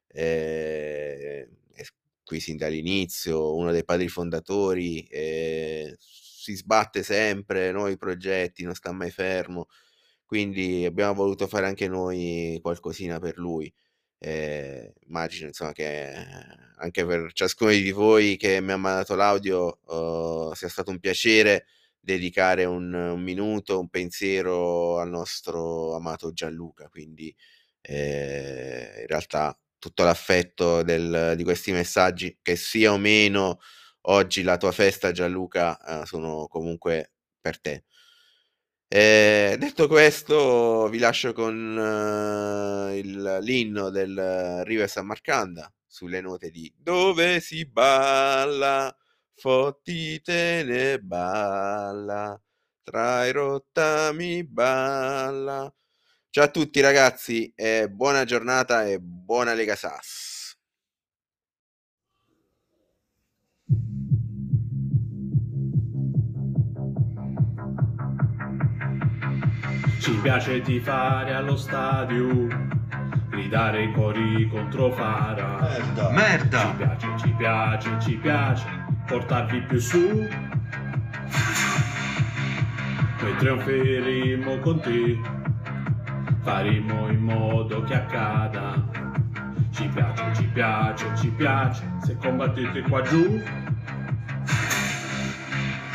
eh, 0.08 1.50
qui 2.24 2.40
sin 2.40 2.58
dall'inizio, 2.58 3.56
uno 3.56 3.72
dei 3.72 3.84
padri 3.86 4.08
fondatori, 4.08 5.04
eh, 5.04 5.96
si 6.00 6.56
sbatte 6.56 7.04
sempre, 7.04 7.72
nuovi 7.72 7.98
progetti, 7.98 8.64
non 8.64 8.74
sta 8.76 8.92
mai 8.92 9.12
fermo, 9.12 9.68
quindi 10.26 10.86
abbiamo 10.86 11.14
voluto 11.14 11.48
fare 11.48 11.66
anche 11.68 11.88
noi 11.88 12.60
qualcosina 12.62 13.20
per 13.20 13.38
lui. 13.38 13.72
Eh, 14.18 14.94
immagino 15.08 15.48
insomma 15.48 15.74
che 15.74 16.14
anche 16.78 17.06
per 17.06 17.32
ciascuno 17.34 17.72
di 17.72 17.92
voi 17.92 18.38
che 18.38 18.62
mi 18.62 18.72
ha 18.72 18.78
mandato 18.78 19.14
l'audio 19.16 19.80
eh, 20.52 20.56
sia 20.56 20.70
stato 20.70 20.90
un 20.92 21.00
piacere 21.00 21.66
dedicare 22.00 22.66
un, 22.66 22.94
un 22.94 23.22
minuto, 23.22 23.80
un 23.80 23.90
pensiero 23.90 25.00
al 25.00 25.10
nostro 25.10 25.96
amato 25.96 26.32
Gianluca, 26.34 26.88
quindi 26.90 27.36
eh, 27.82 28.98
in 29.02 29.08
realtà 29.08 29.58
tutto 29.80 30.04
l'affetto 30.04 30.84
del, 30.84 31.34
di 31.36 31.44
questi 31.44 31.72
messaggi, 31.72 32.38
che 32.42 32.56
sia 32.56 32.92
o 32.94 32.98
meno 32.98 33.60
oggi 34.08 34.44
la 34.44 34.58
tua 34.58 34.72
festa 34.72 35.12
Gianluca, 35.12 36.02
eh, 36.04 36.06
sono 36.06 36.48
comunque 36.48 37.12
per 37.42 37.60
te. 37.60 37.84
Eh, 38.98 39.58
detto 39.60 39.88
questo, 39.90 40.88
vi 40.88 41.00
lascio 41.00 41.34
con 41.34 41.78
eh, 41.78 42.98
il- 42.98 43.40
l'inno 43.42 43.90
del 43.90 44.62
River 44.64 44.88
San 44.90 45.06
Marcanda 45.06 45.70
sulle 45.86 46.22
note 46.22 46.50
di 46.50 46.74
Dove 46.78 47.42
si 47.42 47.66
balla, 47.66 48.96
fottitene 49.34 51.00
balla, 51.00 52.42
tra 52.84 53.26
i 53.26 53.32
rottami 53.34 54.46
balla. 54.46 55.70
Ciao 56.30 56.44
a 56.46 56.50
tutti 56.50 56.80
ragazzi, 56.80 57.54
buona 57.90 58.24
giornata 58.24 58.86
e 58.86 59.00
buona 59.02 59.54
Lega 59.54 59.76
Sass. 59.76 60.35
Ci 70.06 70.14
piace 70.22 70.62
tifare 70.62 71.34
allo 71.34 71.56
stadio, 71.56 72.46
gridare 73.28 73.86
i 73.86 73.92
cori 73.92 74.48
contro 74.48 74.92
Fara. 74.92 75.58
Merda. 75.60 76.10
Merda! 76.12 76.60
Ci 76.60 76.76
piace, 76.78 77.08
ci 77.18 77.34
piace, 77.36 77.90
ci 78.02 78.16
piace 78.18 78.66
portarvi 79.08 79.62
più 79.62 79.80
su. 79.80 80.28
Noi 83.20 83.36
trionferemo 83.36 84.60
con 84.60 84.80
te, 84.80 85.20
faremo 86.44 87.10
in 87.10 87.22
modo 87.24 87.82
che 87.82 87.96
accada. 87.96 88.88
Ci 89.72 89.88
piace, 89.88 90.24
ci 90.36 90.46
piace, 90.54 91.06
ci 91.16 91.30
piace 91.30 91.84
se 92.04 92.16
combattete 92.18 92.82
qua 92.84 93.02
giù. 93.02 93.42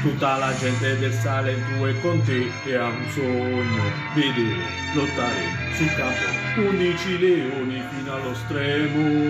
Tutta 0.03 0.39
la 0.39 0.57
gente 0.57 0.97
del 0.99 1.13
Salento 1.13 1.87
è 1.87 2.01
con 2.01 2.23
te 2.25 2.51
e 2.65 2.75
ha 2.75 2.87
un 2.87 3.07
sogno, 3.11 3.83
vedere 4.15 4.65
lottare 4.95 5.75
sul 5.75 5.95
campo 5.95 6.23
11 6.57 7.19
leoni 7.19 7.83
fino 7.91 8.15
allo 8.15 8.35
stremo. 8.35 9.29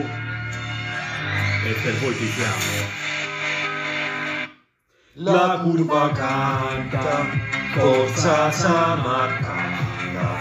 E 1.65 1.73
per 1.83 1.95
voi 1.99 2.17
tifiamo. 2.17 2.99
La 5.15 5.61
curva 5.61 6.13
canta, 6.13 7.27
forza 7.73 8.53
Samarcanda, 8.53 10.37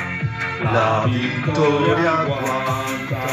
la 0.62 1.06
vittoria 1.08 2.24
guanta, 2.26 3.26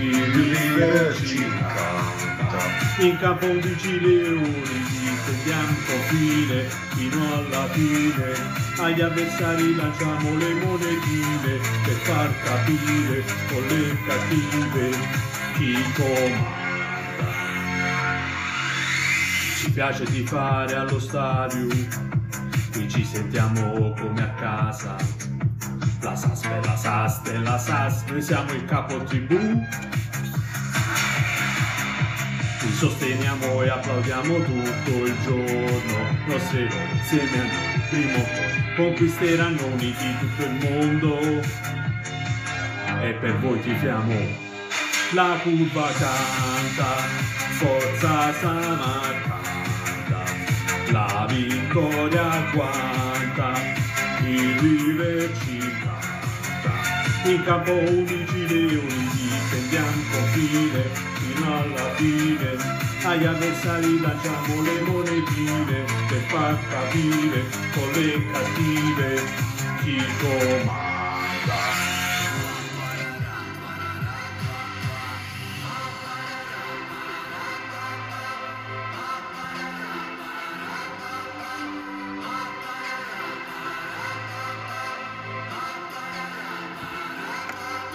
il 0.00 0.24
River 0.32 1.14
ci 1.14 1.42
incanta. 1.42 2.80
In 3.00 3.18
campo 3.18 3.44
11 3.44 4.00
leoni 4.00 5.01
difendiamo 5.24 5.76
confine 5.86 6.68
fino 6.94 7.34
alla 7.34 7.68
fine, 7.68 8.32
agli 8.78 9.00
avversari 9.00 9.76
lanciamo 9.76 10.36
le 10.36 10.54
monetine 10.54 11.58
per 11.84 11.94
far 12.02 12.42
capire 12.42 13.24
con 13.48 13.62
le 13.68 13.96
cattive 14.04 14.90
chi 15.54 15.76
comanda. 15.94 17.30
Ci 19.58 19.70
piace 19.70 20.04
tifare 20.04 20.74
allo 20.74 20.98
stadio, 20.98 21.68
qui 22.72 22.88
ci 22.90 23.04
sentiamo 23.04 23.94
come 23.94 24.22
a 24.22 24.30
casa. 24.34 24.96
La 26.00 26.16
SAS 26.16 26.40
per 26.40 26.66
la 26.66 26.76
SAS 26.76 27.22
della 27.22 27.58
SAS, 27.58 28.16
siamo 28.18 28.52
il 28.52 28.64
capo 28.64 29.04
tribù. 29.04 29.60
Sosteniamo 32.82 33.62
e 33.62 33.68
applaudiamo 33.68 34.42
tutto 34.42 35.04
il 35.06 35.14
giorno. 35.22 36.16
Nostre 36.26 36.68
insieme 36.94 37.38
a 37.38 37.44
noi, 37.44 37.80
prima 37.90 38.18
o 38.18 38.26
conquisteranno 38.74 39.66
uniti 39.66 40.18
tutto 40.18 40.42
il 40.42 40.50
mondo. 40.50 41.20
E 43.00 43.12
per 43.20 43.38
voi 43.38 43.60
tifiamo. 43.60 44.12
La 45.12 45.38
curva 45.44 45.92
canta, 45.92 46.96
forza 47.60 48.32
Samarcanda. 48.40 50.24
La 50.90 51.26
vittoria 51.30 52.50
quanta, 52.52 53.60
il 54.24 54.58
River 54.58 55.30
ci 55.38 55.58
canta. 55.84 57.30
In 57.30 57.44
campo 57.44 57.74
unici 57.74 58.48
leoni 58.48 59.08
difendiamo 59.12 60.02
confine 60.10 61.11
fino 61.32 61.58
alla 61.58 61.94
fine. 61.94 62.56
Agli 63.04 63.24
avversari 63.24 64.00
lanciamo 64.00 64.62
le 64.62 64.80
monetine 64.82 65.84
per 66.08 66.20
far 66.28 66.58
capire 66.68 67.44
con 67.72 67.90
le 67.92 68.30
cattive 68.30 69.22
chi 69.82 70.02
comanda. 70.20 71.71